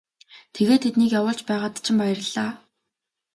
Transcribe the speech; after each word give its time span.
Тэгээд 0.55 0.81
тэднийг 0.83 1.11
явуулж 1.19 1.39
байгаад 1.49 1.75
чинь 1.83 1.99
баярлалаа. 1.99 2.51